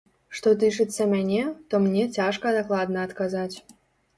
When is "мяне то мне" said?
1.11-2.07